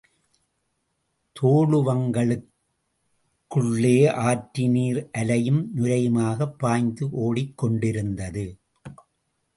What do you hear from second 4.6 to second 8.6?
நீர் அலையும் நுரையமாகப் பாய்ந்து ஓடிக் கொண்டிருந்தது!